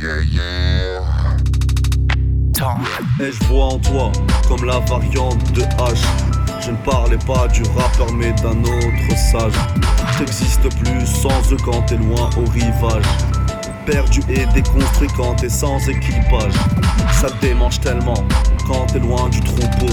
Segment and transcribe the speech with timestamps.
[0.00, 0.69] yeah, yeah.
[3.20, 4.10] Et je vois en toi
[4.48, 5.98] comme la variante de H.
[6.64, 9.52] Je ne parlais pas du rappeur mais d'un autre sage.
[10.18, 13.04] T'existes plus sans eux quand t'es loin au rivage.
[13.84, 16.54] Perdu et déconstruit quand t'es sans équipage.
[17.12, 18.24] Ça te démange tellement
[18.66, 19.92] quand t'es loin du troupeau.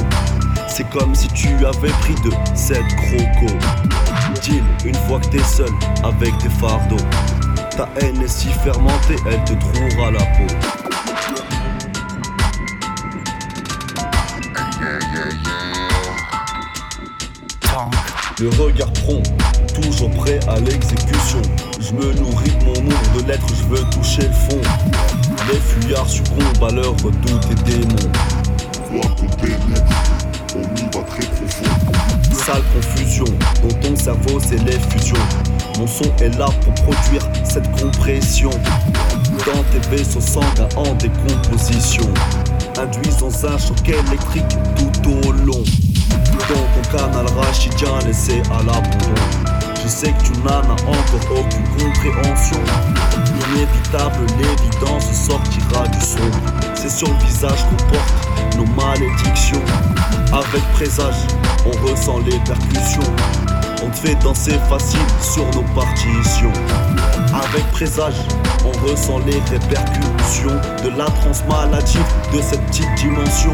[0.70, 3.54] C'est comme si tu avais pris de cette croco.
[4.42, 5.72] Deal une fois que t'es seul
[6.02, 6.96] avec tes fardeaux.
[7.76, 10.87] Ta haine est si fermentée, elle te trouvera la peau.
[18.40, 19.24] Le regard prompt,
[19.74, 21.42] toujours prêt à l'exécution.
[21.80, 24.62] Je me nourris de mon nombre de lettres, je veux toucher le fond.
[25.48, 28.12] Les fuyards succombent à leur redoute et démons.
[28.90, 29.28] Toi qu'on
[30.56, 31.66] on y va très profond.
[32.32, 33.26] Sale confusion,
[33.62, 35.18] dans ton cerveau c'est l'effusion.
[35.78, 38.52] Mon son est là pour produire cette compression.
[39.46, 42.10] Dans tes vaisseaux sanguins en décomposition.
[42.78, 45.64] Induisant un choc électrique tout au long.
[46.10, 49.16] Dans ton canal rachidien laissé à l'abandon.
[49.84, 52.60] Je sais que tu n'en as encore aucune compréhension.
[53.52, 56.18] Inévitable, l'évidence sortira du son.
[56.76, 59.62] C'est sur le visage qu'on porte nos malédictions.
[60.34, 61.16] Avec présage,
[61.66, 63.14] on ressent les percussions.
[63.84, 66.52] On te fait danser facile sur nos partitions.
[67.34, 68.16] Avec présage,
[68.66, 72.00] on ressent les répercussions de la transe maladie
[72.34, 73.54] de cette petite dimension.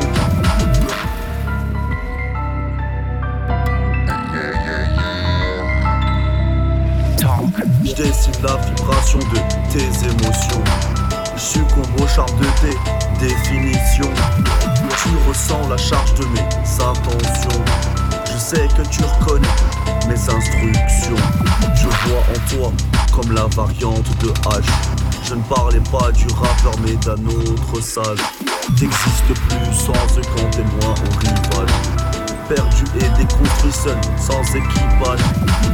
[8.04, 10.64] Dessine la vibration de tes émotions.
[11.38, 12.78] Je succombe au charme de tes
[13.26, 14.12] définitions.
[15.02, 17.64] Tu ressens la charge de mes intentions.
[18.26, 19.48] Je sais que tu reconnais
[20.10, 21.24] mes instructions.
[21.76, 22.74] Je vois en toi
[23.14, 24.64] comme la variante de H.
[25.24, 28.20] Je ne parlais pas du rappeur mais d'un autre sage.
[28.78, 32.03] T'existes plus sans eux quand t'es loin au.
[32.54, 35.20] Perdu et déconstruit seul, sans équipage.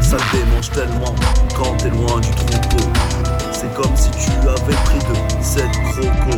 [0.02, 1.14] Ça démange tellement
[1.54, 2.90] quand t'es loin du troupeau.
[3.52, 6.38] C'est comme si tu avais pris de cette croco.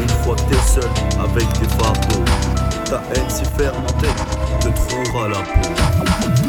[0.00, 2.24] Une fois que t'es seul avec tes fardeaux.
[2.84, 4.14] Ta haine si fermentée
[4.60, 6.39] te trouvera la peau.